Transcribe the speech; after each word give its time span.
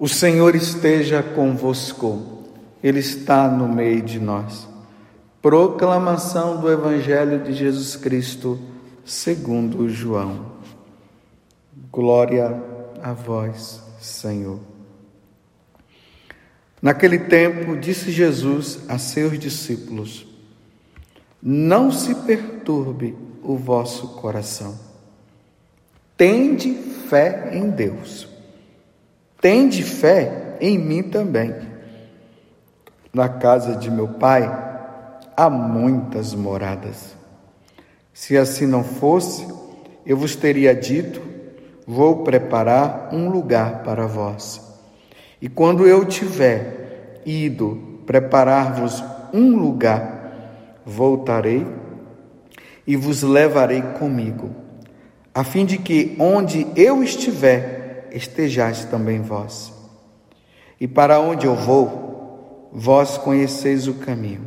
O 0.00 0.06
Senhor 0.06 0.54
esteja 0.54 1.24
convosco, 1.24 2.44
Ele 2.80 3.00
está 3.00 3.48
no 3.48 3.66
meio 3.66 4.00
de 4.00 4.20
nós. 4.20 4.68
Proclamação 5.42 6.60
do 6.60 6.70
Evangelho 6.70 7.42
de 7.42 7.52
Jesus 7.52 7.96
Cristo, 7.96 8.60
segundo 9.04 9.88
João. 9.88 10.52
Glória 11.90 12.62
a 13.02 13.12
vós, 13.12 13.82
Senhor. 14.00 14.60
Naquele 16.80 17.18
tempo, 17.18 17.76
disse 17.76 18.12
Jesus 18.12 18.88
a 18.88 18.98
seus 18.98 19.36
discípulos: 19.36 20.28
Não 21.42 21.90
se 21.90 22.14
perturbe 22.14 23.16
o 23.42 23.56
vosso 23.56 24.06
coração. 24.10 24.78
Tende 26.16 26.72
fé 27.08 27.50
em 27.52 27.68
Deus 27.68 28.37
Tende 29.40 29.82
fé 29.82 30.56
em 30.60 30.78
mim 30.78 31.02
também. 31.02 31.54
Na 33.12 33.28
casa 33.28 33.76
de 33.76 33.90
meu 33.90 34.08
pai 34.08 34.50
há 35.36 35.48
muitas 35.48 36.34
moradas. 36.34 37.16
Se 38.12 38.36
assim 38.36 38.66
não 38.66 38.82
fosse, 38.82 39.46
eu 40.04 40.16
vos 40.16 40.34
teria 40.34 40.74
dito: 40.74 41.22
vou 41.86 42.24
preparar 42.24 43.10
um 43.12 43.28
lugar 43.28 43.82
para 43.84 44.06
vós. 44.06 44.60
E 45.40 45.48
quando 45.48 45.86
eu 45.86 46.04
tiver 46.04 47.20
ido 47.24 48.00
preparar-vos 48.04 49.04
um 49.32 49.56
lugar, 49.56 50.80
voltarei 50.84 51.64
e 52.86 52.96
vos 52.96 53.22
levarei 53.22 53.82
comigo, 53.82 54.50
a 55.34 55.44
fim 55.44 55.64
de 55.64 55.76
que 55.78 56.16
onde 56.18 56.66
eu 56.74 57.04
estiver, 57.04 57.77
estejais 58.12 58.84
também 58.84 59.20
vós. 59.20 59.72
E 60.80 60.86
para 60.86 61.20
onde 61.20 61.46
eu 61.46 61.54
vou, 61.54 62.70
vós 62.72 63.18
conheceis 63.18 63.86
o 63.88 63.94
caminho. 63.94 64.46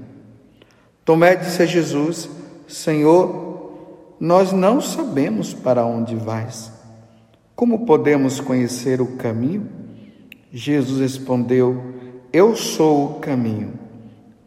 Tomé 1.03 1.35
disse 1.35 1.63
a 1.63 1.65
Jesus: 1.65 2.29
Senhor, 2.67 4.15
nós 4.19 4.51
não 4.51 4.79
sabemos 4.79 5.53
para 5.53 5.85
onde 5.85 6.15
vais. 6.15 6.71
Como 7.55 7.85
podemos 7.85 8.39
conhecer 8.39 9.01
o 9.01 9.17
caminho? 9.17 9.69
Jesus 10.51 10.99
respondeu: 10.99 11.81
Eu 12.31 12.55
sou 12.55 13.05
o 13.05 13.19
caminho, 13.19 13.73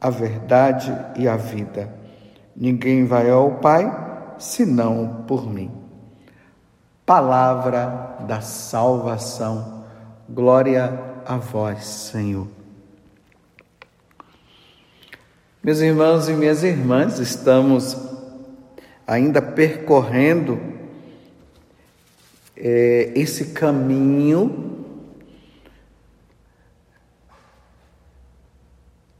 a 0.00 0.10
verdade 0.10 0.96
e 1.16 1.28
a 1.28 1.36
vida. 1.36 1.92
Ninguém 2.56 3.04
vai 3.04 3.28
ao 3.28 3.52
Pai 3.56 4.34
senão 4.38 5.24
por 5.26 5.48
mim 5.48 5.83
palavra 7.06 8.16
da 8.26 8.40
salvação. 8.40 9.84
Glória 10.28 10.98
a 11.26 11.36
vós, 11.36 11.84
Senhor. 11.84 12.48
Meus 15.62 15.80
irmãos 15.80 16.28
e 16.28 16.32
minhas 16.32 16.62
irmãs, 16.62 17.18
estamos 17.18 17.96
ainda 19.06 19.40
percorrendo 19.40 20.60
é, 22.56 23.12
esse 23.14 23.46
caminho 23.46 24.84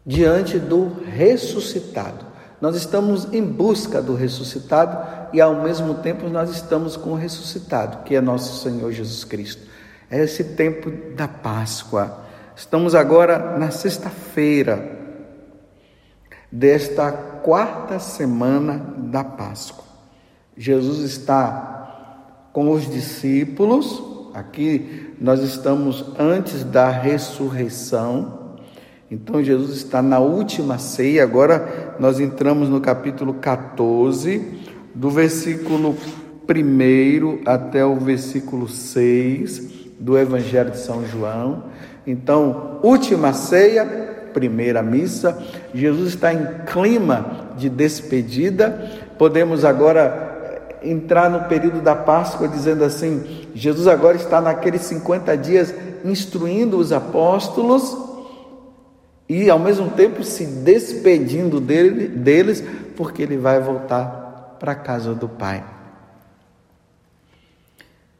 diante 0.04 0.58
do 0.58 1.02
ressuscitado. 1.04 2.23
Nós 2.64 2.76
estamos 2.76 3.30
em 3.30 3.44
busca 3.44 4.00
do 4.00 4.14
ressuscitado 4.14 5.28
e 5.34 5.40
ao 5.42 5.62
mesmo 5.62 5.96
tempo 5.96 6.30
nós 6.30 6.48
estamos 6.48 6.96
com 6.96 7.10
o 7.10 7.14
ressuscitado, 7.14 8.04
que 8.04 8.16
é 8.16 8.22
nosso 8.22 8.62
Senhor 8.62 8.90
Jesus 8.90 9.22
Cristo. 9.22 9.60
É 10.10 10.24
esse 10.24 10.42
tempo 10.42 10.90
da 11.14 11.28
Páscoa. 11.28 12.20
Estamos 12.56 12.94
agora 12.94 13.58
na 13.58 13.70
sexta-feira 13.70 14.98
desta 16.50 17.12
quarta 17.12 17.98
semana 17.98 18.94
da 18.96 19.22
Páscoa. 19.22 19.84
Jesus 20.56 21.00
está 21.00 22.46
com 22.50 22.70
os 22.70 22.90
discípulos, 22.90 24.02
aqui 24.32 25.14
nós 25.20 25.42
estamos 25.42 26.02
antes 26.18 26.64
da 26.64 26.88
ressurreição 26.88 28.43
então 29.14 29.40
Jesus 29.44 29.76
está 29.76 30.02
na 30.02 30.18
última 30.18 30.76
ceia, 30.76 31.22
agora 31.22 31.94
nós 32.00 32.18
entramos 32.18 32.68
no 32.68 32.80
capítulo 32.80 33.34
14, 33.34 34.42
do 34.92 35.08
versículo 35.08 35.96
1 36.48 37.42
até 37.46 37.84
o 37.84 37.94
versículo 37.94 38.68
6 38.68 39.70
do 40.00 40.18
Evangelho 40.18 40.72
de 40.72 40.78
São 40.78 41.06
João. 41.06 41.66
Então, 42.04 42.80
última 42.82 43.32
ceia, 43.32 43.84
primeira 44.34 44.82
missa, 44.82 45.40
Jesus 45.72 46.08
está 46.08 46.34
em 46.34 46.44
clima 46.66 47.50
de 47.56 47.68
despedida. 47.68 48.90
Podemos 49.16 49.64
agora 49.64 50.72
eh, 50.82 50.90
entrar 50.90 51.30
no 51.30 51.44
período 51.44 51.80
da 51.80 51.94
Páscoa 51.94 52.48
dizendo 52.48 52.82
assim: 52.82 53.46
Jesus 53.54 53.86
agora 53.86 54.16
está 54.16 54.40
naqueles 54.40 54.80
50 54.82 55.36
dias 55.36 55.72
instruindo 56.04 56.76
os 56.78 56.90
apóstolos 56.90 58.03
e 59.28 59.48
ao 59.48 59.58
mesmo 59.58 59.90
tempo 59.90 60.22
se 60.22 60.44
despedindo 60.44 61.60
dele, 61.60 62.08
deles, 62.08 62.62
porque 62.96 63.22
ele 63.22 63.36
vai 63.36 63.60
voltar 63.60 64.56
para 64.58 64.72
a 64.72 64.76
casa 64.76 65.14
do 65.14 65.28
Pai. 65.28 65.64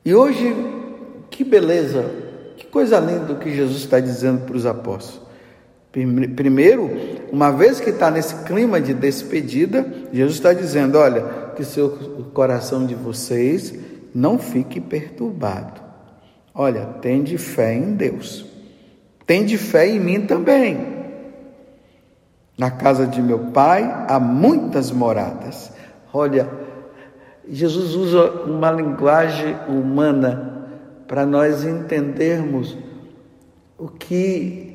E 0.05 0.15
hoje, 0.15 0.55
que 1.31 1.45
beleza, 1.45 2.05
que 2.57 2.67
coisa 2.67 2.99
linda 3.01 3.35
que 3.35 3.55
Jesus 3.55 3.79
está 3.79 4.01
dizendo 4.01 4.47
para 4.47 4.57
os 4.57 4.67
apóstolos. 4.67 5.23
Primeiro, 5.91 6.91
uma 7.31 7.53
vez 7.53 7.81
que 7.81 7.91
está 7.91 8.11
nesse 8.11 8.35
clima 8.43 8.81
de 8.81 8.93
despedida, 8.93 9.87
Jesus 10.13 10.37
está 10.37 10.53
dizendo: 10.53 10.99
olha, 10.99 11.23
que 11.55 11.65
seu 11.65 11.91
coração 12.35 12.85
de 12.85 12.95
vocês 12.95 13.73
não 14.15 14.39
fique 14.39 14.81
perturbado. 14.81 15.81
Olha, 16.53 16.85
tende 17.01 17.39
fé 17.39 17.75
em 17.75 17.95
Deus. 17.95 18.45
Tende 19.27 19.57
fé 19.57 19.89
em 19.89 20.01
mim 20.01 20.27
também. 20.27 20.94
Na 22.57 22.71
casa 22.71 23.07
de 23.07 23.21
meu 23.21 23.51
pai 23.53 23.83
há 24.09 24.21
muitas 24.21 24.91
moradas. 24.91 25.73
Olha, 26.13 26.49
Jesus 27.49 27.95
usa 27.95 28.31
uma 28.47 28.71
linguagem 28.71 29.57
humana 29.69 30.69
para 31.07 31.27
nós 31.27 31.65
entendermos 31.65 32.77
o 33.79 33.89
que 33.89 34.75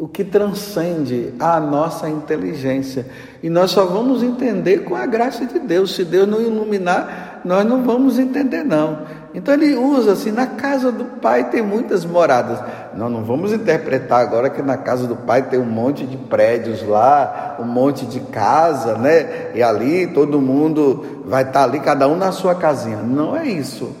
o 0.00 0.08
que 0.08 0.24
transcende 0.24 1.34
a 1.38 1.60
nossa 1.60 2.08
inteligência. 2.08 3.06
E 3.42 3.50
nós 3.50 3.70
só 3.70 3.84
vamos 3.84 4.22
entender 4.22 4.78
com 4.78 4.96
a 4.96 5.04
graça 5.04 5.44
de 5.44 5.58
Deus. 5.58 5.94
Se 5.94 6.06
Deus 6.06 6.26
não 6.26 6.40
iluminar, 6.40 7.29
nós 7.44 7.64
não 7.64 7.82
vamos 7.82 8.18
entender 8.18 8.64
não. 8.64 8.98
Então 9.32 9.54
ele 9.54 9.76
usa 9.76 10.12
assim, 10.12 10.32
na 10.32 10.46
casa 10.46 10.90
do 10.90 11.04
pai 11.04 11.50
tem 11.50 11.62
muitas 11.62 12.04
moradas. 12.04 12.58
Nós 12.94 13.10
não 13.10 13.22
vamos 13.22 13.52
interpretar 13.52 14.20
agora 14.20 14.50
que 14.50 14.60
na 14.60 14.76
casa 14.76 15.06
do 15.06 15.14
pai 15.14 15.42
tem 15.42 15.58
um 15.58 15.64
monte 15.64 16.04
de 16.04 16.16
prédios 16.16 16.82
lá, 16.86 17.56
um 17.60 17.64
monte 17.64 18.04
de 18.06 18.20
casa, 18.20 18.96
né? 18.98 19.52
E 19.54 19.62
ali 19.62 20.08
todo 20.08 20.40
mundo 20.40 21.22
vai 21.24 21.44
estar 21.44 21.64
ali, 21.64 21.78
cada 21.80 22.08
um 22.08 22.16
na 22.16 22.32
sua 22.32 22.54
casinha. 22.54 22.98
Não 22.98 23.36
é 23.36 23.46
isso. 23.46 23.94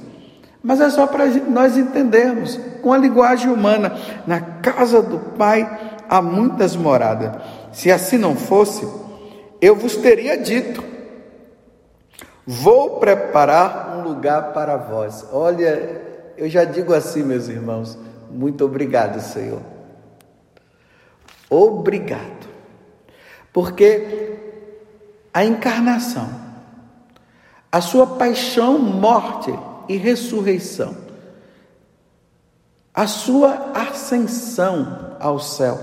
Mas 0.62 0.80
é 0.80 0.90
só 0.90 1.06
para 1.06 1.26
nós 1.26 1.76
entendermos, 1.76 2.58
com 2.82 2.92
a 2.92 2.98
linguagem 2.98 3.50
humana. 3.50 3.94
Na 4.26 4.40
casa 4.40 5.00
do 5.00 5.18
pai 5.18 5.68
há 6.08 6.20
muitas 6.20 6.74
moradas. 6.74 7.30
Se 7.72 7.90
assim 7.90 8.18
não 8.18 8.34
fosse, 8.34 8.86
eu 9.60 9.76
vos 9.76 9.96
teria 9.96 10.36
dito 10.36 10.82
Vou 12.46 12.98
preparar 12.98 13.96
um 13.96 14.02
lugar 14.02 14.52
para 14.52 14.76
vós. 14.76 15.26
Olha, 15.32 16.00
eu 16.36 16.48
já 16.48 16.64
digo 16.64 16.94
assim, 16.94 17.22
meus 17.22 17.48
irmãos, 17.48 17.98
muito 18.30 18.64
obrigado, 18.64 19.20
Senhor. 19.20 19.60
Obrigado. 21.48 22.48
Porque 23.52 24.38
a 25.34 25.44
encarnação, 25.44 26.28
a 27.70 27.80
sua 27.80 28.06
paixão, 28.06 28.78
morte 28.78 29.52
e 29.88 29.96
ressurreição, 29.96 30.96
a 32.94 33.06
sua 33.06 33.72
ascensão 33.74 35.16
ao 35.20 35.38
céu, 35.38 35.78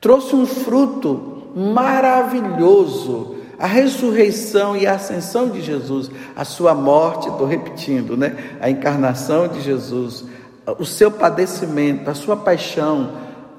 trouxe 0.00 0.34
um 0.34 0.46
fruto 0.46 1.52
maravilhoso 1.54 3.31
a 3.62 3.66
ressurreição 3.68 4.76
e 4.76 4.88
a 4.88 4.94
ascensão 4.94 5.48
de 5.48 5.62
Jesus, 5.62 6.10
a 6.34 6.44
sua 6.44 6.74
morte, 6.74 7.28
estou 7.28 7.46
repetindo, 7.46 8.16
né? 8.16 8.36
A 8.60 8.68
encarnação 8.68 9.46
de 9.46 9.60
Jesus, 9.60 10.24
o 10.80 10.84
seu 10.84 11.12
padecimento, 11.12 12.10
a 12.10 12.14
sua 12.14 12.36
paixão, 12.36 13.12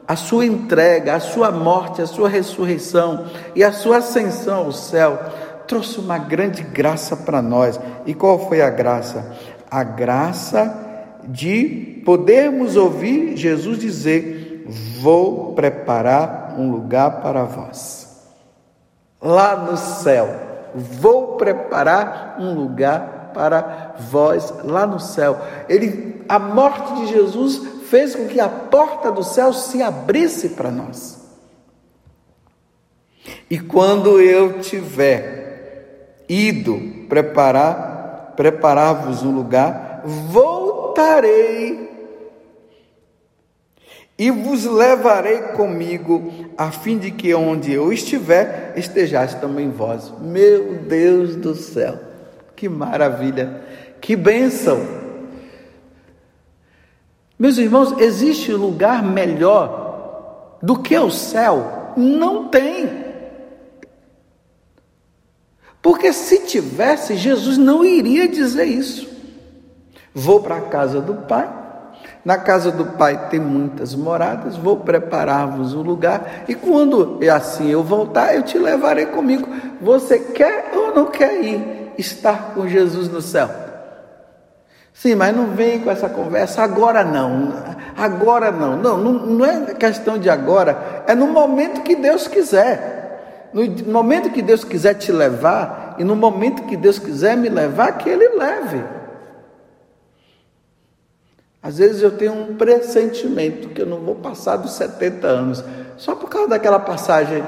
a 0.05 0.17
sua 0.17 0.45
entrega, 0.45 1.15
a 1.15 1.21
sua 1.21 1.51
morte, 1.51 2.01
a 2.01 2.05
sua 2.05 2.27
ressurreição 2.27 3.27
e 3.55 3.63
a 3.63 3.71
sua 3.71 3.99
ascensão 3.99 4.65
ao 4.65 4.73
céu 4.73 5.17
trouxe 5.69 6.01
uma 6.01 6.17
grande 6.17 6.63
graça 6.63 7.15
para 7.15 7.41
nós. 7.41 7.79
E 8.05 8.13
qual 8.13 8.49
foi 8.49 8.61
a 8.61 8.69
graça? 8.69 9.33
A 9.71 9.85
graça 9.85 11.21
de 11.23 12.01
podermos 12.03 12.75
ouvir 12.75 13.37
Jesus 13.37 13.79
dizer: 13.79 14.65
Vou 14.99 15.53
preparar 15.53 16.55
um 16.59 16.69
lugar 16.69 17.21
para 17.21 17.45
vós. 17.45 18.12
Lá 19.23 19.55
no 19.55 19.77
céu, 19.77 20.27
vou 20.75 21.37
preparar 21.37 22.35
um 22.39 22.53
lugar 22.53 23.31
para 23.33 23.95
vós 23.97 24.53
lá 24.63 24.85
no 24.85 24.99
céu. 24.99 25.39
Ele, 25.69 26.23
a 26.27 26.37
morte 26.37 26.93
de 26.95 27.07
Jesus 27.07 27.61
fez 27.89 28.15
com 28.15 28.27
que 28.27 28.39
a 28.39 28.49
porta 28.49 29.11
do 29.11 29.23
céu 29.23 29.53
se 29.53 29.81
abrisse 29.81 30.49
para 30.49 30.69
nós. 30.69 31.23
E 33.49 33.59
quando 33.59 34.19
eu 34.19 34.59
tiver 34.59 36.23
ido 36.27 37.05
preparar, 37.07 38.33
preparar-vos 38.35 39.23
um 39.23 39.31
lugar, 39.31 40.01
voltarei 40.03 41.82
e 44.17 44.29
vos 44.29 44.65
levarei 44.65 45.39
comigo, 45.53 46.31
a 46.57 46.71
fim 46.71 46.97
de 46.97 47.11
que 47.11 47.33
onde 47.33 47.73
eu 47.73 47.91
estiver, 47.91 48.73
estejais 48.75 49.33
também 49.35 49.69
vós. 49.69 50.13
Meu 50.21 50.75
Deus 50.75 51.35
do 51.35 51.55
céu, 51.55 51.99
que 52.55 52.69
maravilha, 52.69 53.61
que 53.99 54.15
bênção! 54.15 54.79
Meus 57.37 57.57
irmãos, 57.57 57.99
existe 57.99 58.53
lugar 58.53 59.03
melhor 59.03 60.57
do 60.61 60.77
que 60.77 60.97
o 60.97 61.09
céu? 61.09 61.93
Não 61.97 62.47
tem. 62.47 63.03
Porque 65.81 66.13
se 66.13 66.45
tivesse, 66.45 67.17
Jesus 67.17 67.57
não 67.57 67.83
iria 67.83 68.27
dizer 68.27 68.65
isso. 68.65 69.09
Vou 70.13 70.41
para 70.41 70.57
a 70.57 70.61
casa 70.61 71.01
do 71.01 71.15
Pai. 71.15 71.62
Na 72.23 72.37
casa 72.37 72.71
do 72.71 72.85
Pai 72.85 73.27
tem 73.29 73.39
muitas 73.39 73.93
moradas, 73.93 74.55
vou 74.55 74.77
preparar-vos 74.77 75.73
um 75.73 75.81
lugar, 75.81 76.45
e 76.47 76.55
quando 76.55 77.19
assim 77.29 77.69
eu 77.69 77.83
voltar, 77.83 78.33
eu 78.33 78.43
te 78.43 78.57
levarei 78.57 79.07
comigo. 79.07 79.47
Você 79.81 80.17
quer 80.19 80.71
ou 80.73 80.95
não 80.95 81.07
quer 81.07 81.43
ir 81.43 81.91
estar 81.97 82.53
com 82.53 82.67
Jesus 82.67 83.09
no 83.09 83.21
céu? 83.21 83.49
Sim, 84.93 85.15
mas 85.15 85.35
não 85.35 85.47
vem 85.47 85.79
com 85.79 85.91
essa 85.91 86.07
conversa 86.07 86.61
agora 86.61 87.03
não. 87.03 87.51
Agora 87.97 88.51
não. 88.51 88.77
Não, 88.77 88.97
não, 88.97 89.11
não 89.11 89.45
é 89.45 89.73
questão 89.73 90.17
de 90.17 90.29
agora, 90.29 91.03
é 91.07 91.13
no 91.13 91.27
momento 91.27 91.81
que 91.81 91.95
Deus 91.95 92.27
quiser. 92.27 93.49
No 93.51 93.91
momento 93.91 94.29
que 94.29 94.41
Deus 94.41 94.63
quiser 94.63 94.93
te 94.95 95.11
levar 95.11 95.95
e 95.99 96.03
no 96.03 96.15
momento 96.15 96.63
que 96.63 96.77
Deus 96.77 96.97
quiser 96.97 97.35
me 97.35 97.49
levar, 97.49 97.97
que 97.97 98.09
Ele 98.09 98.29
leve. 98.29 99.02
Às 101.63 101.77
vezes 101.77 102.01
eu 102.01 102.11
tenho 102.11 102.33
um 102.33 102.55
pressentimento 102.55 103.69
que 103.69 103.81
eu 103.81 103.85
não 103.85 103.99
vou 103.99 104.15
passar 104.15 104.57
dos 104.57 104.73
70 104.73 105.25
anos, 105.25 105.63
só 105.95 106.13
por 106.13 106.29
causa 106.29 106.49
daquela 106.49 106.77
passagem 106.77 107.41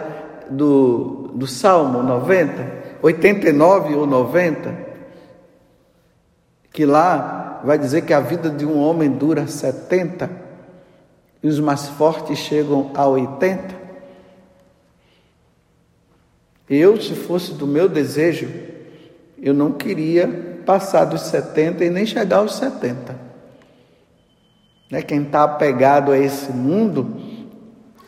do, 0.49 1.31
do 1.33 1.45
Salmo 1.45 2.01
90, 2.01 2.85
89 3.01 3.93
ou 3.93 4.07
90, 4.07 4.73
que 6.71 6.85
lá 6.85 7.59
vai 7.65 7.77
dizer 7.77 8.03
que 8.03 8.13
a 8.13 8.21
vida 8.21 8.49
de 8.49 8.65
um 8.65 8.79
homem 8.79 9.11
dura 9.11 9.47
70 9.47 10.29
e 11.43 11.47
os 11.49 11.59
mais 11.59 11.89
fortes 11.89 12.37
chegam 12.37 12.91
a 12.95 13.05
80. 13.05 13.75
Eu, 16.69 16.99
se 17.01 17.15
fosse 17.15 17.53
do 17.53 17.67
meu 17.67 17.89
desejo, 17.89 18.49
eu 19.41 19.53
não 19.53 19.73
queria 19.73 20.61
passar 20.65 21.03
dos 21.03 21.21
70 21.21 21.83
e 21.83 21.89
nem 21.89 22.05
chegar 22.05 22.37
aos 22.37 22.55
70. 22.55 23.24
Né? 24.89 25.01
Quem 25.01 25.23
está 25.23 25.43
apegado 25.43 26.11
a 26.11 26.17
esse 26.17 26.51
mundo 26.51 27.35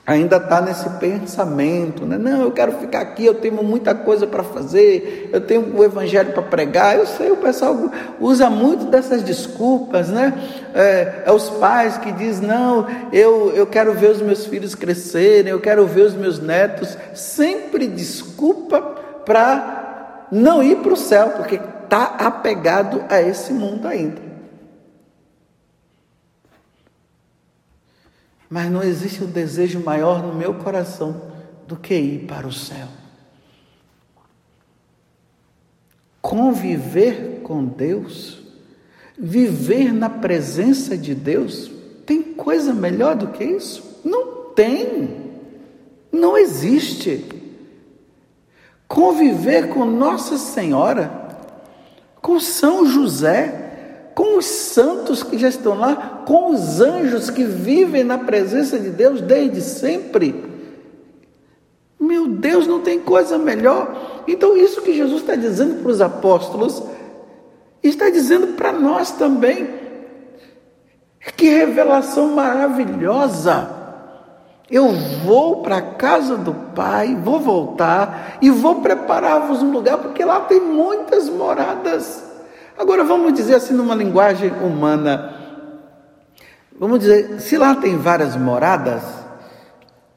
ainda 0.08 0.38
está 0.38 0.62
nesse 0.62 0.90
pensamento, 0.92 2.06
né? 2.06 2.18
Não, 2.18 2.44
eu 2.44 2.52
quero 2.52 2.72
ficar 2.72 3.02
aqui, 3.02 3.26
eu 3.26 3.34
tenho 3.34 3.62
muita 3.62 3.94
coisa 3.94 4.26
para 4.26 4.42
fazer, 4.42 5.30
eu 5.34 5.42
tenho 5.42 5.76
o 5.76 5.84
evangelho 5.84 6.32
para 6.32 6.44
pregar. 6.44 6.96
Eu 6.96 7.06
sei, 7.06 7.30
o 7.30 7.36
pessoal 7.36 7.92
usa 8.18 8.50
muito 8.50 8.86
dessas 8.86 9.22
desculpas, 9.22 10.08
né? 10.08 10.34
É, 10.74 11.24
é, 11.26 11.32
os 11.32 11.50
pais 11.50 11.98
que 11.98 12.10
dizem, 12.14 12.48
não, 12.48 12.88
eu, 13.12 13.52
eu 13.54 13.68
quero 13.68 13.94
ver 13.94 14.12
os 14.12 14.22
meus 14.22 14.46
filhos 14.46 14.74
crescerem, 14.74 15.52
eu 15.52 15.60
quero 15.60 15.86
ver 15.86 16.04
os 16.04 16.14
meus 16.14 16.40
netos. 16.40 16.98
Sempre 17.14 17.86
desculpa 17.86 18.80
para 19.26 20.28
não 20.32 20.64
ir 20.64 20.78
para 20.78 20.94
o 20.94 20.98
céu, 20.98 21.32
porque 21.32 21.60
está 21.84 22.16
apegado 22.18 23.04
a 23.10 23.22
esse 23.22 23.52
mundo 23.52 23.86
ainda. 23.86 24.37
Mas 28.50 28.72
não 28.72 28.82
existe 28.82 29.24
um 29.24 29.28
desejo 29.28 29.80
maior 29.80 30.24
no 30.24 30.34
meu 30.34 30.54
coração 30.54 31.22
do 31.68 31.76
que 31.76 31.94
ir 31.94 32.26
para 32.26 32.48
o 32.48 32.54
céu. 32.54 32.88
Conviver 36.22 37.42
com 37.44 37.66
Deus, 37.66 38.40
viver 39.18 39.94
na 39.94 40.10
presença 40.10 40.98
de 40.98 41.14
Deus, 41.14 41.72
tem 42.06 42.22
coisa 42.22 42.74
melhor 42.74 43.16
do 43.16 43.28
que 43.28 43.44
isso? 43.44 44.02
Não 44.04 44.54
tem. 44.54 45.32
Não 46.12 46.38
existe. 46.38 47.26
Conviver 48.88 49.70
com 49.70 49.86
Nossa 49.86 50.38
Senhora, 50.38 51.38
com 52.22 52.40
São 52.40 52.86
José, 52.86 53.67
com 54.18 54.40
os 54.40 54.48
santos 54.48 55.22
que 55.22 55.38
já 55.38 55.48
estão 55.48 55.78
lá, 55.78 56.24
com 56.26 56.50
os 56.50 56.82
anjos 56.82 57.30
que 57.30 57.44
vivem 57.44 58.04
na 58.04 58.18
presença 58.18 58.80
de 58.80 58.90
Deus 58.90 59.22
desde 59.22 59.62
sempre. 59.62 60.44
Meu 62.00 62.28
Deus, 62.28 62.66
não 62.66 62.82
tem 62.82 63.00
coisa 63.00 63.38
melhor. 63.38 64.24
Então, 64.28 64.58
isso 64.58 64.82
que 64.82 64.92
Jesus 64.92 65.22
está 65.22 65.36
dizendo 65.36 65.84
para 65.84 65.92
os 65.92 66.02
apóstolos, 66.02 66.82
está 67.84 68.10
dizendo 68.10 68.56
para 68.56 68.72
nós 68.72 69.12
também. 69.12 69.70
Que 71.36 71.50
revelação 71.50 72.30
maravilhosa! 72.30 73.70
Eu 74.68 74.94
vou 75.24 75.62
para 75.62 75.78
a 75.78 75.94
casa 75.94 76.36
do 76.36 76.56
Pai, 76.74 77.16
vou 77.16 77.40
voltar 77.40 78.40
e 78.42 78.50
vou 78.50 78.82
preparar-vos 78.82 79.62
um 79.62 79.70
lugar, 79.72 80.00
porque 80.00 80.26
lá 80.26 80.40
tem 80.40 80.60
muitas 80.60 81.30
moradas. 81.30 82.27
Agora 82.78 83.04
vamos 83.04 83.34
dizer 83.34 83.56
assim 83.56 83.74
numa 83.74 83.96
linguagem 83.96 84.52
humana. 84.52 85.34
Vamos 86.80 87.00
dizer, 87.00 87.42
se 87.42 87.58
lá 87.58 87.76
tem 87.76 87.98
várias 87.98 88.36
moradas 88.36 89.04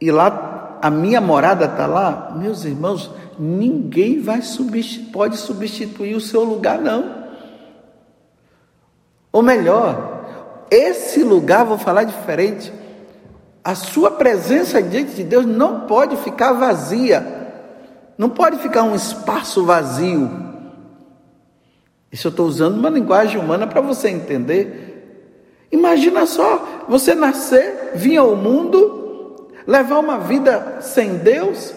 e 0.00 0.10
lá 0.10 0.78
a 0.82 0.90
minha 0.90 1.20
morada 1.20 1.64
está 1.64 1.86
lá, 1.86 2.32
meus 2.36 2.64
irmãos, 2.64 3.10
ninguém 3.38 4.20
vai 4.20 4.40
pode 5.12 5.36
substituir 5.36 6.14
o 6.14 6.20
seu 6.20 6.44
lugar 6.44 6.78
não. 6.78 7.20
Ou 9.32 9.42
melhor, 9.42 10.66
esse 10.70 11.22
lugar, 11.22 11.64
vou 11.64 11.78
falar 11.78 12.04
diferente, 12.04 12.72
a 13.62 13.74
sua 13.74 14.10
presença 14.10 14.82
diante 14.82 15.14
de 15.14 15.24
Deus 15.24 15.46
não 15.46 15.80
pode 15.80 16.16
ficar 16.16 16.52
vazia, 16.52 17.24
não 18.18 18.28
pode 18.28 18.58
ficar 18.58 18.82
um 18.82 18.94
espaço 18.94 19.64
vazio. 19.64 20.49
Isso 22.12 22.26
eu 22.26 22.30
estou 22.30 22.46
usando 22.46 22.76
uma 22.76 22.90
linguagem 22.90 23.40
humana 23.40 23.66
para 23.66 23.80
você 23.80 24.08
entender. 24.08 24.88
Imagina 25.70 26.26
só, 26.26 26.84
você 26.88 27.14
nascer, 27.14 27.92
vir 27.94 28.16
ao 28.16 28.34
mundo, 28.34 29.48
levar 29.66 30.00
uma 30.00 30.18
vida 30.18 30.78
sem 30.80 31.18
Deus 31.18 31.72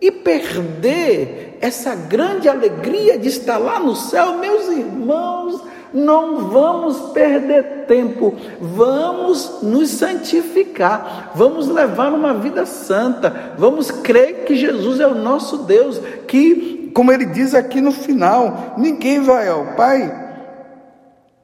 e 0.00 0.10
perder 0.10 1.58
essa 1.60 1.94
grande 1.94 2.48
alegria 2.48 3.18
de 3.18 3.28
estar 3.28 3.58
lá 3.58 3.78
no 3.78 3.94
céu, 3.94 4.38
meus 4.38 4.68
irmãos. 4.68 5.62
Não 5.92 6.48
vamos 6.48 7.12
perder 7.12 7.84
tempo, 7.86 8.34
vamos 8.60 9.62
nos 9.62 9.88
santificar, 9.90 11.32
vamos 11.34 11.68
levar 11.68 12.12
uma 12.12 12.34
vida 12.34 12.66
santa, 12.66 13.54
vamos 13.56 13.90
crer 13.90 14.44
que 14.44 14.56
Jesus 14.56 15.00
é 15.00 15.06
o 15.06 15.14
nosso 15.14 15.58
Deus, 15.58 15.98
que 16.26 16.85
como 16.96 17.12
ele 17.12 17.26
diz 17.26 17.54
aqui 17.54 17.78
no 17.78 17.92
final, 17.92 18.72
ninguém 18.78 19.20
vai 19.20 19.46
ao 19.50 19.74
Pai 19.74 20.24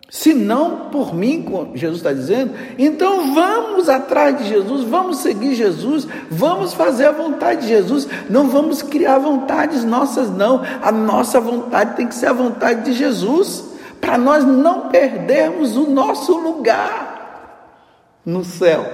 se 0.08 0.32
não 0.32 0.88
por 0.88 1.14
mim, 1.14 1.46
Jesus 1.74 1.98
está 1.98 2.10
dizendo, 2.10 2.54
então 2.78 3.34
vamos 3.34 3.86
atrás 3.86 4.38
de 4.38 4.44
Jesus, 4.48 4.84
vamos 4.84 5.18
seguir 5.18 5.54
Jesus, 5.54 6.08
vamos 6.30 6.72
fazer 6.72 7.04
a 7.04 7.12
vontade 7.12 7.62
de 7.62 7.68
Jesus, 7.68 8.08
não 8.30 8.48
vamos 8.48 8.80
criar 8.80 9.18
vontades 9.18 9.84
nossas, 9.84 10.30
não, 10.30 10.62
a 10.80 10.90
nossa 10.90 11.38
vontade 11.38 11.96
tem 11.96 12.06
que 12.06 12.14
ser 12.14 12.28
a 12.28 12.32
vontade 12.32 12.86
de 12.86 12.94
Jesus, 12.94 13.74
para 14.00 14.16
nós 14.16 14.46
não 14.46 14.88
perdermos 14.88 15.76
o 15.76 15.86
nosso 15.90 16.34
lugar 16.34 17.76
no 18.24 18.42
céu. 18.42 18.86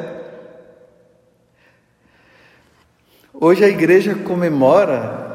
Hoje 3.32 3.64
a 3.64 3.68
igreja 3.68 4.16
comemora 4.16 5.27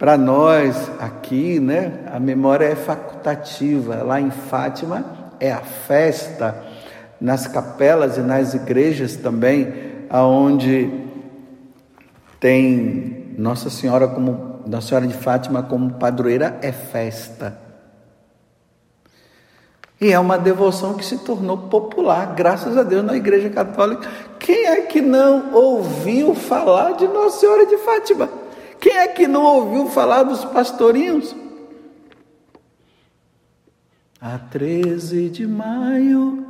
para 0.00 0.16
nós 0.16 0.90
aqui, 0.98 1.60
né, 1.60 2.06
a 2.10 2.18
memória 2.18 2.64
é 2.64 2.74
facultativa. 2.74 4.02
Lá 4.02 4.18
em 4.18 4.30
Fátima 4.30 5.04
é 5.38 5.52
a 5.52 5.60
festa 5.60 6.64
nas 7.20 7.46
capelas 7.46 8.16
e 8.16 8.22
nas 8.22 8.54
igrejas 8.54 9.16
também, 9.16 9.70
aonde 10.08 10.90
tem 12.40 13.34
Nossa 13.36 13.68
Senhora 13.68 14.08
como 14.08 14.62
Nossa 14.66 14.88
Senhora 14.88 15.06
de 15.06 15.12
Fátima 15.12 15.62
como 15.62 15.92
padroeira 15.92 16.58
é 16.62 16.72
festa. 16.72 17.58
E 20.00 20.10
é 20.10 20.18
uma 20.18 20.38
devoção 20.38 20.94
que 20.94 21.04
se 21.04 21.18
tornou 21.18 21.58
popular, 21.68 22.34
graças 22.34 22.74
a 22.78 22.82
Deus, 22.82 23.04
na 23.04 23.16
Igreja 23.16 23.50
Católica. 23.50 24.08
Quem 24.38 24.64
é 24.64 24.80
que 24.80 25.02
não 25.02 25.52
ouviu 25.52 26.34
falar 26.34 26.92
de 26.92 27.06
Nossa 27.06 27.40
Senhora 27.40 27.66
de 27.66 27.76
Fátima? 27.76 28.39
Quem 28.80 28.96
é 28.96 29.08
que 29.08 29.28
não 29.28 29.44
ouviu 29.44 29.88
falar 29.88 30.22
dos 30.22 30.44
pastorinhos? 30.44 31.36
A 34.18 34.38
13 34.38 35.28
de 35.28 35.46
maio, 35.46 36.46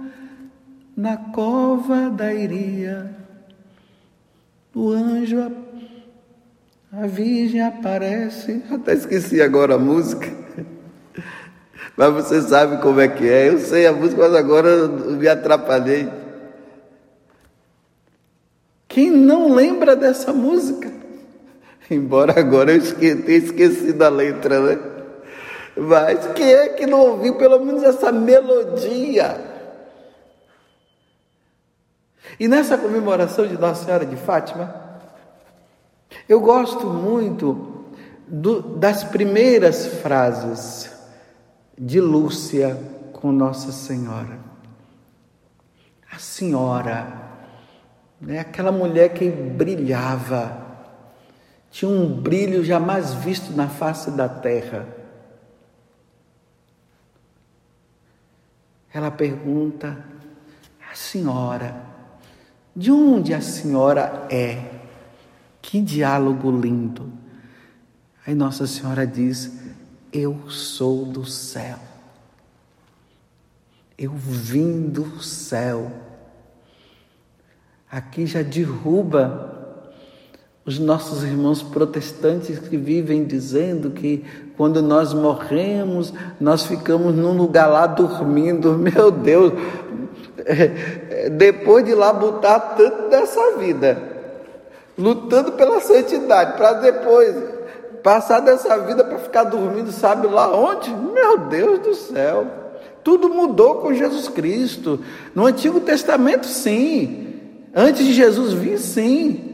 na 0.96 1.16
cova 1.16 2.08
da 2.08 2.32
Iria, 2.32 3.14
o 4.74 4.90
anjo, 4.90 5.52
a 6.92 7.06
virgem 7.06 7.60
aparece. 7.60 8.62
Até 8.70 8.94
esqueci 8.94 9.42
agora 9.42 9.74
a 9.74 9.78
música. 9.78 10.28
Mas 11.96 12.14
você 12.14 12.40
sabe 12.42 12.80
como 12.80 13.00
é 13.00 13.08
que 13.08 13.28
é. 13.28 13.48
Eu 13.48 13.58
sei 13.58 13.86
a 13.86 13.92
música, 13.92 14.22
mas 14.22 14.34
agora 14.34 14.88
me 14.88 15.28
atrapalhei. 15.28 16.08
Quem 18.88 19.10
não 19.10 19.52
lembra 19.52 19.94
dessa 19.94 20.32
música? 20.32 20.90
Embora 21.90 22.38
agora 22.38 22.72
eu 22.72 22.80
tenha 23.24 23.38
esquecido 23.38 24.00
a 24.02 24.08
letra, 24.08 24.60
né? 24.60 24.78
Mas 25.76 26.32
quem 26.34 26.52
é 26.52 26.68
que 26.68 26.86
não 26.86 27.00
ouviu 27.00 27.36
pelo 27.36 27.58
menos 27.64 27.82
essa 27.82 28.12
melodia? 28.12 29.50
E 32.38 32.46
nessa 32.46 32.78
comemoração 32.78 33.46
de 33.46 33.58
Nossa 33.58 33.84
Senhora 33.84 34.06
de 34.06 34.16
Fátima, 34.16 34.72
eu 36.28 36.40
gosto 36.40 36.86
muito 36.86 37.84
do, 38.26 38.62
das 38.62 39.02
primeiras 39.02 39.86
frases 39.86 40.90
de 41.76 42.00
Lúcia 42.00 42.78
com 43.12 43.32
Nossa 43.32 43.72
Senhora. 43.72 44.38
A 46.12 46.18
Senhora, 46.18 47.06
né, 48.20 48.38
aquela 48.38 48.70
mulher 48.70 49.12
que 49.12 49.28
brilhava, 49.28 50.59
tinha 51.70 51.90
um 51.90 52.20
brilho 52.20 52.64
jamais 52.64 53.14
visto 53.14 53.52
na 53.52 53.68
face 53.68 54.10
da 54.10 54.28
terra. 54.28 54.86
Ela 58.92 59.10
pergunta: 59.10 60.04
A 60.90 60.94
senhora, 60.94 61.80
de 62.74 62.90
onde 62.90 63.32
a 63.32 63.40
senhora 63.40 64.26
é? 64.30 64.80
Que 65.62 65.80
diálogo 65.80 66.50
lindo. 66.50 67.12
Aí 68.26 68.34
Nossa 68.34 68.66
Senhora 68.66 69.06
diz: 69.06 69.60
Eu 70.12 70.50
sou 70.50 71.04
do 71.04 71.24
céu. 71.24 71.78
Eu 73.96 74.12
vim 74.12 74.88
do 74.88 75.22
céu. 75.22 75.92
Aqui 77.90 78.26
já 78.26 78.42
derruba 78.42 79.59
os 80.70 80.78
nossos 80.78 81.24
irmãos 81.24 81.64
protestantes 81.64 82.60
que 82.60 82.76
vivem 82.76 83.24
dizendo 83.24 83.90
que 83.90 84.24
quando 84.56 84.80
nós 84.80 85.12
morremos, 85.12 86.14
nós 86.40 86.64
ficamos 86.64 87.12
num 87.12 87.36
lugar 87.36 87.66
lá 87.66 87.88
dormindo. 87.88 88.74
Meu 88.78 89.10
Deus, 89.10 89.52
é, 90.44 91.24
é, 91.24 91.28
depois 91.28 91.84
de 91.84 91.92
lá 91.92 92.12
botar 92.12 92.60
tanto 92.60 93.08
dessa 93.08 93.56
vida, 93.58 94.00
lutando 94.96 95.52
pela 95.52 95.80
santidade, 95.80 96.56
para 96.56 96.74
depois 96.74 97.34
passar 98.00 98.38
dessa 98.38 98.78
vida 98.78 99.02
para 99.02 99.18
ficar 99.18 99.42
dormindo, 99.42 99.90
sabe 99.90 100.28
lá 100.28 100.56
onde? 100.56 100.88
Meu 100.94 101.36
Deus 101.36 101.80
do 101.80 101.94
céu. 101.96 102.46
Tudo 103.02 103.28
mudou 103.28 103.76
com 103.80 103.92
Jesus 103.92 104.28
Cristo. 104.28 105.00
No 105.34 105.46
Antigo 105.46 105.80
Testamento, 105.80 106.46
sim. 106.46 107.40
Antes 107.74 108.06
de 108.06 108.12
Jesus 108.12 108.52
vir, 108.52 108.78
sim. 108.78 109.49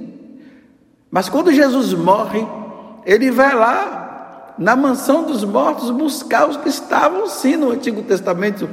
Mas 1.16 1.30
quando 1.30 1.50
Jesus 1.50 1.94
morre, 1.94 2.46
ele 3.06 3.30
vai 3.30 3.54
lá 3.54 4.52
na 4.58 4.76
mansão 4.76 5.22
dos 5.22 5.44
mortos 5.44 5.90
buscar 5.90 6.46
os 6.46 6.58
que 6.58 6.68
estavam 6.68 7.26
sim 7.26 7.56
no 7.56 7.70
Antigo 7.70 8.02
Testamento 8.02 8.68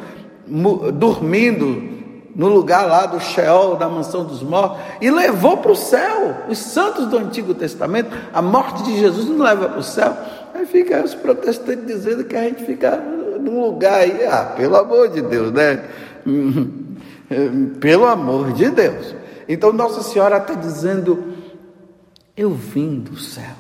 dormindo 0.94 1.82
no 2.36 2.50
lugar 2.50 2.86
lá 2.86 3.06
do 3.06 3.18
Sheol, 3.22 3.78
da 3.78 3.88
mansão 3.88 4.26
dos 4.26 4.44
mortos, 4.44 4.78
e 5.00 5.10
levou 5.10 5.56
para 5.56 5.72
o 5.72 5.76
céu 5.78 6.36
os 6.50 6.58
santos 6.58 7.06
do 7.06 7.18
Antigo 7.18 7.54
Testamento. 7.54 8.10
A 8.34 8.42
morte 8.42 8.84
de 8.84 9.00
Jesus 9.00 9.30
não 9.30 9.38
leva 9.38 9.70
para 9.70 9.80
o 9.80 9.84
céu. 9.84 10.14
Aí 10.54 10.66
fica 10.66 11.02
os 11.02 11.16
protestantes 11.16 11.86
dizendo 11.86 12.26
que 12.26 12.36
a 12.36 12.44
gente 12.44 12.66
fica 12.66 13.02
num 13.40 13.62
lugar 13.62 14.02
aí, 14.02 14.26
ah, 14.26 14.52
pelo 14.58 14.76
amor 14.76 15.08
de 15.08 15.22
Deus, 15.22 15.50
né? 15.54 15.82
Pelo 17.80 18.06
amor 18.06 18.52
de 18.52 18.70
Deus. 18.70 19.16
Então 19.48 19.72
Nossa 19.72 20.04
Senhora 20.04 20.38
está 20.38 20.54
dizendo 20.56 21.33
eu 22.36 22.54
vim 22.54 23.00
do 23.00 23.18
céu. 23.18 23.56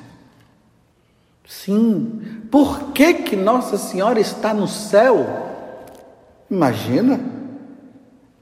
Sim, 1.45 2.41
por 2.49 2.91
que, 2.93 3.13
que 3.13 3.35
Nossa 3.35 3.77
Senhora 3.77 4.19
está 4.19 4.53
no 4.53 4.67
céu? 4.67 5.25
Imagina, 6.49 7.19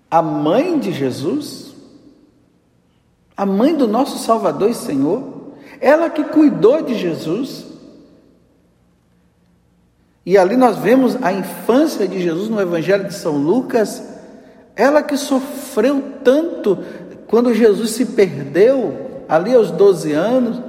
a 0.10 0.22
mãe 0.22 0.80
de 0.80 0.92
Jesus, 0.92 1.74
a 3.36 3.46
mãe 3.46 3.76
do 3.76 3.88
nosso 3.88 4.20
Salvador 4.20 4.70
e 4.70 4.76
Senhor, 4.76 5.54
ela 5.80 6.10
que 6.10 6.24
cuidou 6.26 6.82
de 6.82 6.96
Jesus. 6.96 7.66
E 10.26 10.38
ali 10.38 10.56
nós 10.56 10.78
vemos 10.78 11.18
a 11.24 11.34
infância 11.34 12.08
de 12.08 12.22
Jesus 12.22 12.50
no 12.50 12.62
Evangelho 12.62 13.08
de 13.08 13.14
São 13.14 13.38
Lucas, 13.38 14.04
ela 14.76 15.02
que 15.02 15.18
sofreu 15.18 16.20
tanto 16.24 16.78
quando 17.28 17.54
Jesus 17.54 17.92
se 17.92 18.06
perdeu, 18.06 19.11
ali 19.32 19.56
aos 19.56 19.72
12 19.72 20.12
anos, 20.12 20.62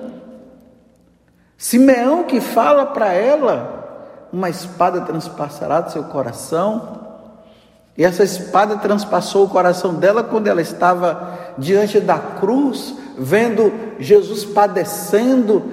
Simeão 1.58 2.22
que 2.22 2.40
fala 2.40 2.86
para 2.86 3.12
ela, 3.12 4.28
uma 4.32 4.48
espada 4.48 5.00
transpassará 5.00 5.80
do 5.80 5.90
seu 5.90 6.04
coração, 6.04 7.00
e 7.98 8.04
essa 8.04 8.22
espada 8.22 8.76
transpassou 8.76 9.46
o 9.46 9.48
coração 9.48 9.94
dela 9.94 10.22
quando 10.22 10.46
ela 10.46 10.62
estava 10.62 11.54
diante 11.58 11.98
da 11.98 12.20
cruz, 12.20 12.94
vendo 13.18 13.72
Jesus 13.98 14.44
padecendo, 14.44 15.64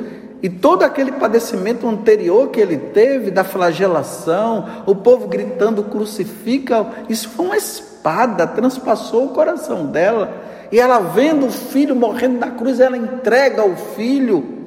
e 0.41 0.49
todo 0.49 0.81
aquele 0.81 1.11
padecimento 1.11 1.87
anterior 1.87 2.49
que 2.49 2.59
ele 2.59 2.77
teve, 2.77 3.29
da 3.29 3.43
flagelação, 3.43 4.65
o 4.87 4.95
povo 4.95 5.27
gritando 5.27 5.83
crucifica, 5.83 6.87
isso 7.07 7.29
foi 7.29 7.45
uma 7.45 7.57
espada, 7.57 8.47
transpassou 8.47 9.25
o 9.25 9.29
coração 9.29 9.85
dela. 9.85 10.48
E 10.71 10.79
ela 10.79 10.99
vendo 10.99 11.47
o 11.47 11.51
filho 11.51 11.95
morrendo 11.95 12.39
na 12.39 12.51
cruz, 12.51 12.79
ela 12.79 12.97
entrega 12.97 13.65
o 13.65 13.75
filho. 13.75 14.59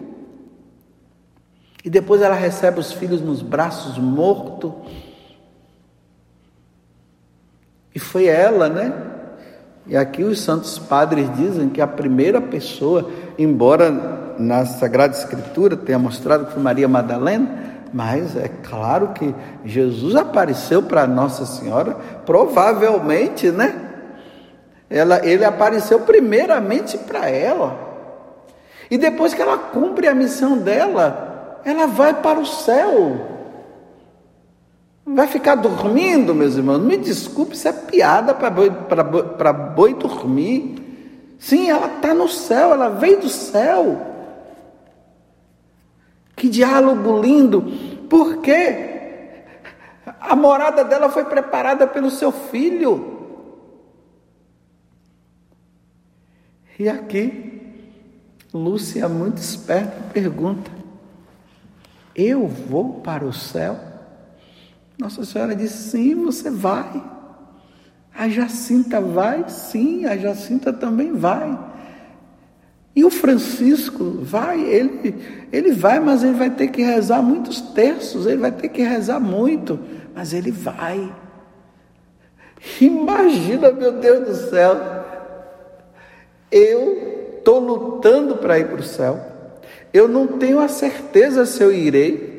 E 1.84 1.90
depois 1.90 2.22
ela 2.22 2.34
recebe 2.34 2.80
os 2.80 2.92
filhos 2.92 3.20
nos 3.20 3.42
braços 3.42 3.98
morto. 3.98 4.74
E 7.94 7.98
foi 7.98 8.26
ela, 8.26 8.68
né? 8.68 8.92
E 9.86 9.96
aqui 9.96 10.22
os 10.22 10.40
santos 10.40 10.78
padres 10.78 11.28
dizem 11.36 11.68
que 11.68 11.80
a 11.80 11.86
primeira 11.86 12.40
pessoa, 12.40 13.10
embora 13.36 13.90
na 14.38 14.64
Sagrada 14.64 15.16
Escritura 15.16 15.76
tenha 15.76 15.98
mostrado 15.98 16.46
que 16.46 16.52
foi 16.52 16.62
Maria 16.62 16.86
Madalena, 16.86 17.72
mas 17.92 18.36
é 18.36 18.48
claro 18.48 19.08
que 19.08 19.34
Jesus 19.64 20.14
apareceu 20.14 20.82
para 20.82 21.06
Nossa 21.06 21.44
Senhora, 21.44 21.96
provavelmente, 22.24 23.50
né? 23.50 23.91
Ela, 24.92 25.26
ele 25.26 25.42
apareceu 25.42 26.00
primeiramente 26.00 26.98
para 26.98 27.30
ela. 27.30 27.78
E 28.90 28.98
depois 28.98 29.32
que 29.32 29.40
ela 29.40 29.56
cumpre 29.56 30.06
a 30.06 30.14
missão 30.14 30.58
dela, 30.58 31.60
ela 31.64 31.86
vai 31.86 32.12
para 32.12 32.38
o 32.38 32.44
céu. 32.44 33.30
Vai 35.06 35.26
ficar 35.26 35.54
dormindo, 35.54 36.34
meus 36.34 36.56
irmãos? 36.56 36.80
Me 36.80 36.98
desculpe, 36.98 37.54
isso 37.54 37.66
é 37.66 37.72
piada 37.72 38.34
para 38.34 38.50
boi, 38.50 38.70
boi 39.74 39.94
dormir. 39.94 40.76
Sim, 41.38 41.70
ela 41.70 41.86
está 41.86 42.12
no 42.12 42.28
céu, 42.28 42.72
ela 42.72 42.90
veio 42.90 43.20
do 43.20 43.30
céu. 43.30 43.98
Que 46.36 46.50
diálogo 46.50 47.18
lindo. 47.18 47.62
Por 48.10 48.42
quê? 48.42 48.90
A 50.20 50.36
morada 50.36 50.84
dela 50.84 51.08
foi 51.08 51.24
preparada 51.24 51.86
pelo 51.86 52.10
seu 52.10 52.30
filho. 52.30 53.21
E 56.82 56.88
aqui, 56.88 57.60
Lúcia, 58.52 59.08
muito 59.08 59.38
esperta, 59.38 60.02
pergunta: 60.12 60.68
Eu 62.12 62.48
vou 62.48 62.94
para 62.94 63.24
o 63.24 63.32
céu? 63.32 63.78
Nossa 64.98 65.24
Senhora 65.24 65.54
disse: 65.54 65.90
Sim, 65.90 66.16
você 66.16 66.50
vai. 66.50 67.00
A 68.12 68.28
Jacinta 68.28 69.00
vai? 69.00 69.48
Sim, 69.48 70.06
a 70.06 70.16
Jacinta 70.16 70.72
também 70.72 71.12
vai. 71.12 71.56
E 72.96 73.04
o 73.04 73.10
Francisco 73.10 74.18
vai, 74.20 74.60
ele, 74.60 75.46
ele 75.52 75.70
vai, 75.70 76.00
mas 76.00 76.24
ele 76.24 76.34
vai 76.34 76.50
ter 76.50 76.66
que 76.66 76.82
rezar 76.82 77.22
muitos 77.22 77.60
terços, 77.60 78.26
ele 78.26 78.38
vai 78.38 78.50
ter 78.50 78.68
que 78.68 78.82
rezar 78.82 79.20
muito, 79.20 79.78
mas 80.12 80.32
ele 80.32 80.50
vai. 80.50 81.14
Imagina, 82.80 83.70
meu 83.70 83.92
Deus 84.00 84.26
do 84.26 84.50
céu, 84.50 84.74
eu 86.52 87.34
estou 87.38 87.58
lutando 87.58 88.36
para 88.36 88.58
ir 88.58 88.68
para 88.68 88.80
o 88.80 88.84
céu, 88.84 89.18
eu 89.92 90.06
não 90.06 90.26
tenho 90.26 90.60
a 90.60 90.68
certeza 90.68 91.44
se 91.44 91.62
eu 91.62 91.72
irei, 91.72 92.30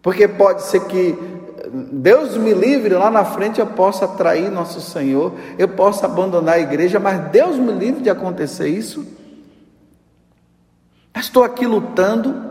porque 0.00 0.28
pode 0.28 0.62
ser 0.62 0.84
que 0.84 1.18
Deus 1.68 2.36
me 2.36 2.54
livre, 2.54 2.94
lá 2.94 3.10
na 3.10 3.24
frente 3.24 3.58
eu 3.58 3.66
possa 3.66 4.06
trair 4.06 4.50
nosso 4.50 4.80
Senhor, 4.80 5.32
eu 5.58 5.68
possa 5.68 6.06
abandonar 6.06 6.54
a 6.54 6.60
igreja, 6.60 7.00
mas 7.00 7.30
Deus 7.30 7.56
me 7.56 7.72
livre 7.72 8.02
de 8.02 8.10
acontecer 8.10 8.68
isso. 8.68 9.04
Estou 11.14 11.42
aqui 11.42 11.66
lutando. 11.66 12.46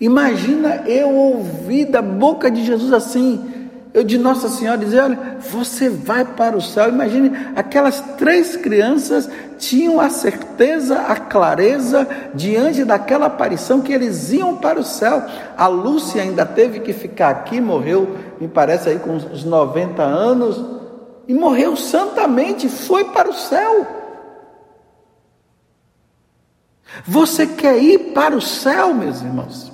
Imagina 0.00 0.88
eu 0.88 1.10
ouvir 1.10 1.84
da 1.84 2.00
boca 2.00 2.50
de 2.50 2.64
Jesus 2.64 2.92
assim, 2.92 3.49
eu 3.92 4.04
de 4.04 4.16
Nossa 4.16 4.48
Senhora 4.48 4.78
dizer, 4.78 5.00
olha, 5.00 5.38
você 5.40 5.88
vai 5.88 6.24
para 6.24 6.56
o 6.56 6.60
céu. 6.60 6.88
Imagine, 6.88 7.32
aquelas 7.56 8.00
três 8.16 8.56
crianças 8.56 9.28
tinham 9.58 10.00
a 10.00 10.08
certeza, 10.08 11.00
a 11.00 11.16
clareza 11.16 12.06
diante 12.32 12.84
daquela 12.84 13.26
aparição 13.26 13.80
que 13.80 13.92
eles 13.92 14.32
iam 14.32 14.56
para 14.56 14.78
o 14.78 14.84
céu. 14.84 15.24
A 15.56 15.66
Lúcia 15.66 16.22
ainda 16.22 16.46
teve 16.46 16.80
que 16.80 16.92
ficar 16.92 17.30
aqui, 17.30 17.60
morreu, 17.60 18.16
me 18.40 18.46
parece 18.46 18.90
aí 18.90 18.98
com 18.98 19.12
uns 19.12 19.44
90 19.44 20.02
anos, 20.02 20.64
e 21.26 21.34
morreu 21.34 21.76
santamente, 21.76 22.68
foi 22.68 23.04
para 23.04 23.28
o 23.28 23.34
céu. 23.34 23.86
Você 27.06 27.46
quer 27.46 27.80
ir 27.82 28.12
para 28.12 28.36
o 28.36 28.40
céu, 28.40 28.94
meus 28.94 29.20
irmãos? 29.20 29.69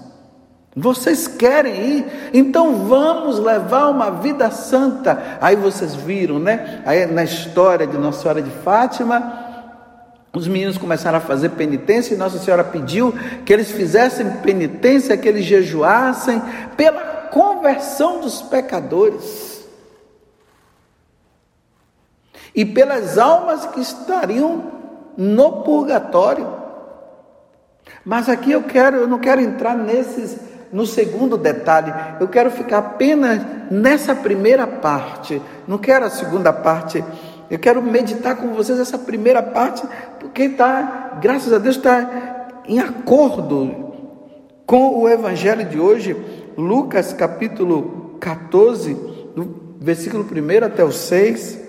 Vocês 0.79 1.27
querem 1.27 1.75
ir? 1.75 2.31
Então 2.35 2.87
vamos 2.87 3.39
levar 3.39 3.87
uma 3.87 4.11
vida 4.11 4.51
santa. 4.51 5.39
Aí 5.41 5.57
vocês 5.57 5.95
viram, 5.95 6.39
né? 6.39 6.83
Aí 6.85 7.07
na 7.07 7.25
história 7.25 7.87
de 7.87 7.97
Nossa 7.97 8.21
Senhora 8.21 8.43
de 8.43 8.51
Fátima, 8.51 9.47
os 10.35 10.47
meninos 10.47 10.77
começaram 10.77 11.17
a 11.17 11.23
fazer 11.23 11.49
penitência 11.51 12.13
e 12.13 12.19
Nossa 12.19 12.39
Senhora 12.39 12.63
pediu 12.63 13.15
que 13.47 13.55
eles 13.55 13.71
fizessem 13.71 14.31
penitência, 14.43 15.17
que 15.17 15.27
eles 15.27 15.47
jejuassem 15.47 16.43
pela 16.77 17.01
conversão 17.31 18.21
dos 18.21 18.43
pecadores 18.43 19.67
e 22.55 22.67
pelas 22.67 23.17
almas 23.17 23.65
que 23.65 23.81
estariam 23.81 24.73
no 25.17 25.63
purgatório. 25.63 26.55
Mas 28.05 28.29
aqui 28.29 28.53
eu 28.53 28.63
quero, 28.63 28.99
eu 28.99 29.09
não 29.09 29.19
quero 29.19 29.41
entrar 29.41 29.75
nesses 29.75 30.46
no 30.73 30.87
segundo 30.87 31.37
detalhe, 31.37 31.93
eu 32.21 32.29
quero 32.29 32.51
ficar 32.51 32.79
apenas 32.79 33.41
nessa 33.71 34.15
primeira 34.15 34.67
parte, 34.67 35.41
não 35.67 35.79
quero 35.79 36.05
a 36.05 36.11
segunda 36.11 36.53
parte. 36.53 37.03
Eu 37.49 37.59
quero 37.61 37.81
meditar 37.81 38.37
com 38.37 38.49
vocês 38.49 38.79
essa 38.79 38.99
primeira 38.99 39.41
parte, 39.41 39.87
porque 40.19 40.43
está, 40.43 41.19
graças 41.21 41.53
a 41.53 41.59
Deus, 41.59 41.77
está 41.77 42.63
em 42.67 42.81
acordo 42.81 43.95
com 44.67 44.99
o 44.99 45.09
evangelho 45.09 45.65
de 45.65 45.79
hoje, 45.79 46.17
Lucas 46.57 47.13
capítulo 47.13 48.17
14, 48.19 48.95
do 49.37 49.77
versículo 49.79 50.25
1 50.25 50.65
até 50.65 50.83
o 50.83 50.91
6. 50.91 51.66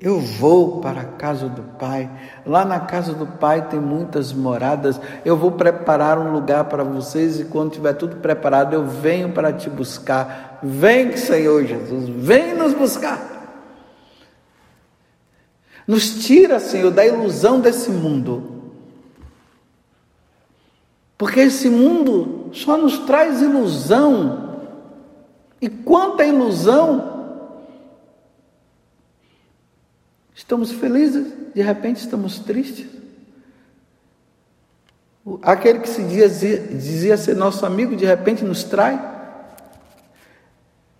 Eu 0.00 0.18
vou 0.18 0.80
para 0.80 1.02
a 1.02 1.04
casa 1.04 1.46
do 1.46 1.62
Pai. 1.78 2.10
Lá 2.46 2.64
na 2.64 2.80
casa 2.80 3.12
do 3.12 3.26
Pai 3.26 3.68
tem 3.68 3.78
muitas 3.78 4.32
moradas. 4.32 4.98
Eu 5.26 5.36
vou 5.36 5.52
preparar 5.52 6.18
um 6.18 6.32
lugar 6.32 6.64
para 6.64 6.82
vocês 6.82 7.38
e 7.38 7.44
quando 7.44 7.72
tiver 7.72 7.92
tudo 7.92 8.16
preparado, 8.16 8.72
eu 8.72 8.86
venho 8.86 9.32
para 9.32 9.52
te 9.52 9.68
buscar. 9.68 10.58
Vem, 10.62 11.18
Senhor 11.18 11.66
Jesus, 11.66 12.08
vem 12.08 12.54
nos 12.54 12.72
buscar. 12.72 13.30
Nos 15.86 16.24
tira, 16.24 16.58
Senhor, 16.58 16.90
da 16.90 17.04
ilusão 17.04 17.60
desse 17.60 17.90
mundo. 17.90 18.62
Porque 21.18 21.40
esse 21.40 21.68
mundo 21.68 22.48
só 22.54 22.78
nos 22.78 23.00
traz 23.00 23.42
ilusão. 23.42 24.60
E 25.60 25.68
quanta 25.68 26.24
ilusão 26.24 27.19
Estamos 30.40 30.72
felizes, 30.72 31.26
de 31.54 31.60
repente 31.60 31.98
estamos 31.98 32.38
tristes. 32.38 32.86
Aquele 35.42 35.80
que 35.80 35.88
se 35.88 36.02
dizia, 36.02 36.58
dizia 36.58 37.16
ser 37.18 37.36
nosso 37.36 37.66
amigo, 37.66 37.94
de 37.94 38.06
repente 38.06 38.42
nos 38.42 38.64
trai. 38.64 38.98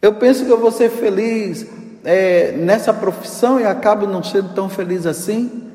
Eu 0.03 0.15
penso 0.17 0.45
que 0.45 0.53
eu 0.53 0.61
vou 0.61 0.71
ser 0.71 0.91
feliz 0.91 1.67
é, 2.05 2.53
nessa 2.53 2.93
profissão 2.93 3.59
e 3.59 3.65
acabo 3.65 4.07
não 4.07 4.23
sendo 4.23 4.55
tão 4.55 4.69
feliz 4.69 5.07
assim. 5.07 5.73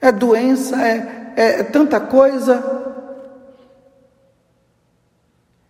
É 0.00 0.10
doença, 0.10 0.80
é, 0.80 1.34
é, 1.36 1.60
é 1.60 1.62
tanta 1.62 2.00
coisa. 2.00 2.64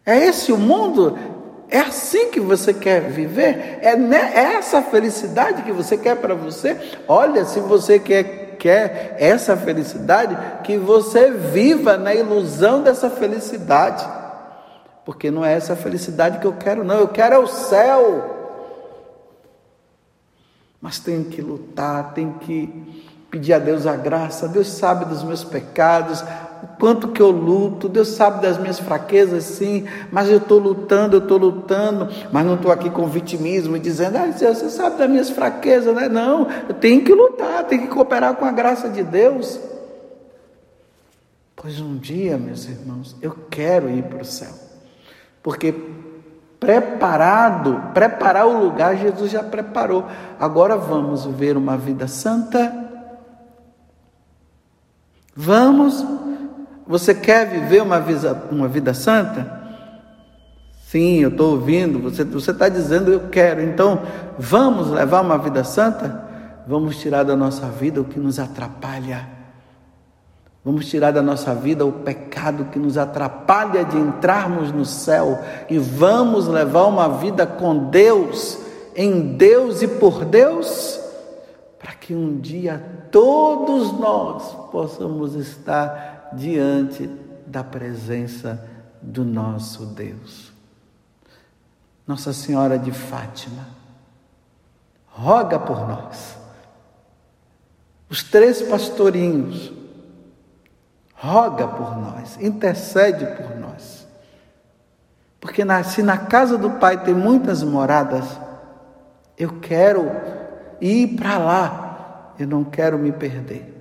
É 0.06 0.24
esse 0.24 0.52
o 0.52 0.56
mundo? 0.56 1.18
É 1.68 1.80
assim 1.80 2.30
que 2.30 2.40
você 2.40 2.72
quer 2.72 3.00
viver? 3.10 3.78
É, 3.80 3.94
é 3.94 4.54
essa 4.54 4.82
felicidade 4.82 5.62
que 5.62 5.72
você 5.72 5.96
quer 5.96 6.16
para 6.16 6.34
você? 6.34 6.78
Olha, 7.08 7.44
se 7.44 7.60
você 7.60 7.98
quer, 7.98 8.56
quer 8.58 9.16
essa 9.18 9.56
felicidade, 9.56 10.36
que 10.62 10.76
você 10.76 11.30
viva 11.30 11.96
na 11.96 12.14
ilusão 12.14 12.82
dessa 12.82 13.10
felicidade. 13.10 14.06
Porque 15.04 15.30
não 15.30 15.44
é 15.44 15.54
essa 15.54 15.76
felicidade 15.76 16.38
que 16.38 16.46
eu 16.46 16.54
quero, 16.54 16.84
não. 16.84 16.98
Eu 16.98 17.08
quero 17.08 17.34
é 17.34 17.38
o 17.38 17.46
céu. 17.46 18.34
Mas 20.80 20.98
tem 20.98 21.24
que 21.24 21.40
lutar, 21.40 22.12
tem 22.14 22.32
que 22.32 23.04
pedir 23.30 23.52
a 23.52 23.58
Deus 23.58 23.86
a 23.86 23.96
graça. 23.96 24.46
Deus 24.46 24.68
sabe 24.68 25.06
dos 25.06 25.22
meus 25.22 25.42
pecados, 25.42 26.22
o 26.64 26.78
quanto 26.78 27.08
que 27.08 27.20
eu 27.20 27.30
luto. 27.30 27.88
Deus 27.88 28.08
sabe 28.08 28.40
das 28.40 28.58
minhas 28.58 28.78
fraquezas, 28.78 29.44
sim, 29.44 29.86
mas 30.10 30.30
eu 30.30 30.38
estou 30.38 30.58
lutando, 30.58 31.16
eu 31.16 31.20
estou 31.22 31.36
lutando, 31.36 32.08
mas 32.32 32.44
não 32.44 32.54
estou 32.54 32.72
aqui 32.72 32.88
com 32.88 33.06
vitimismo 33.06 33.76
e 33.76 33.80
dizendo, 33.80 34.16
ah, 34.16 34.32
você 34.32 34.70
sabe 34.70 34.96
das 34.96 35.10
minhas 35.10 35.30
fraquezas, 35.30 35.94
né? 35.94 36.08
Não, 36.08 36.48
eu 36.68 36.74
tenho 36.74 37.04
que 37.04 37.12
lutar, 37.12 37.64
tenho 37.64 37.82
que 37.82 37.88
cooperar 37.88 38.34
com 38.34 38.44
a 38.44 38.52
graça 38.52 38.88
de 38.88 39.02
Deus. 39.02 39.60
Pois 41.54 41.80
um 41.80 41.96
dia, 41.96 42.36
meus 42.36 42.66
irmãos, 42.66 43.14
eu 43.22 43.36
quero 43.50 43.90
ir 43.90 44.02
para 44.04 44.22
o 44.22 44.24
céu, 44.24 44.52
porque 45.42 45.74
preparado, 46.58 47.90
preparar 47.92 48.46
o 48.46 48.64
lugar, 48.64 48.96
Jesus 48.96 49.30
já 49.30 49.42
preparou. 49.42 50.06
Agora 50.40 50.76
vamos 50.76 51.26
ver 51.26 51.58
uma 51.58 51.76
vida 51.76 52.08
santa 52.08 52.84
Vamos? 55.36 56.04
Você 56.86 57.14
quer 57.14 57.48
viver 57.48 57.82
uma 57.82 57.98
vida, 57.98 58.42
uma 58.50 58.68
vida 58.68 58.92
santa? 58.92 59.62
Sim, 60.86 61.20
eu 61.20 61.30
estou 61.30 61.52
ouvindo. 61.52 61.98
Você 62.00 62.50
está 62.50 62.68
dizendo 62.68 63.12
eu 63.12 63.28
quero. 63.28 63.62
Então, 63.62 64.02
vamos 64.38 64.90
levar 64.90 65.22
uma 65.22 65.38
vida 65.38 65.64
santa? 65.64 66.22
Vamos 66.66 66.98
tirar 66.98 67.24
da 67.24 67.34
nossa 67.34 67.66
vida 67.66 68.00
o 68.00 68.04
que 68.04 68.20
nos 68.20 68.38
atrapalha. 68.38 69.28
Vamos 70.64 70.86
tirar 70.86 71.10
da 71.10 71.20
nossa 71.20 71.54
vida 71.54 71.84
o 71.84 71.92
pecado 71.92 72.66
que 72.66 72.78
nos 72.78 72.96
atrapalha 72.96 73.84
de 73.84 73.98
entrarmos 73.98 74.72
no 74.72 74.84
céu 74.84 75.38
e 75.68 75.78
vamos 75.78 76.48
levar 76.48 76.84
uma 76.86 77.08
vida 77.08 77.46
com 77.46 77.90
Deus, 77.90 78.58
em 78.96 79.36
Deus 79.36 79.82
e 79.82 79.88
por 79.88 80.24
Deus 80.24 81.04
para 81.84 81.92
que 81.92 82.14
um 82.14 82.38
dia 82.38 82.82
todos 83.10 83.92
nós 84.00 84.56
possamos 84.72 85.34
estar 85.34 86.13
diante 86.32 87.06
da 87.46 87.62
presença 87.62 88.68
do 89.00 89.24
nosso 89.24 89.86
Deus. 89.86 90.52
Nossa 92.06 92.32
Senhora 92.32 92.78
de 92.78 92.92
Fátima, 92.92 93.66
roga 95.06 95.58
por 95.58 95.88
nós. 95.88 96.36
Os 98.08 98.22
três 98.22 98.62
pastorinhos, 98.62 99.72
roga 101.14 101.66
por 101.66 101.96
nós, 101.96 102.38
intercede 102.40 103.24
por 103.36 103.56
nós. 103.56 104.06
Porque 105.40 105.62
se 105.84 106.02
na 106.02 106.18
casa 106.18 106.56
do 106.56 106.70
Pai 106.72 107.02
tem 107.04 107.14
muitas 107.14 107.62
moradas, 107.62 108.24
eu 109.36 109.60
quero 109.60 110.10
ir 110.80 111.16
para 111.16 111.38
lá, 111.38 112.34
eu 112.38 112.46
não 112.46 112.64
quero 112.64 112.98
me 112.98 113.12
perder. 113.12 113.73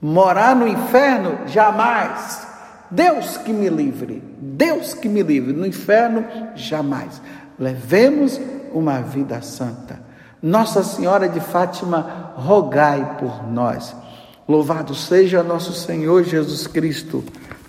Morar 0.00 0.54
no 0.54 0.66
inferno, 0.66 1.46
jamais. 1.46 2.46
Deus 2.90 3.36
que 3.36 3.52
me 3.52 3.68
livre, 3.68 4.22
Deus 4.40 4.94
que 4.94 5.08
me 5.08 5.22
livre, 5.22 5.52
no 5.52 5.66
inferno 5.66 6.24
jamais. 6.54 7.20
Levemos 7.58 8.40
uma 8.72 9.00
vida 9.00 9.42
santa. 9.42 10.00
Nossa 10.40 10.84
Senhora 10.84 11.28
de 11.28 11.40
Fátima, 11.40 12.32
rogai 12.36 13.16
por 13.18 13.46
nós. 13.50 13.94
Louvado 14.48 14.94
seja 14.94 15.42
nosso 15.42 15.72
Senhor 15.74 16.24
Jesus 16.24 16.66
Cristo, 16.66 17.24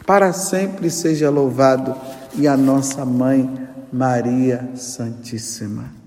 para 0.06 0.32
sempre 0.32 0.90
seja 0.90 1.30
louvado, 1.30 1.96
e 2.36 2.48
a 2.48 2.56
nossa 2.56 3.04
mãe 3.04 3.68
Maria 3.92 4.70
Santíssima. 4.76 5.99